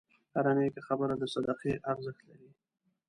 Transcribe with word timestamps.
هره 0.35 0.51
نیکه 0.57 0.81
خبره 0.87 1.13
د 1.17 1.23
صدقې 1.33 1.73
ارزښت 1.91 2.21
لري. 2.29 2.49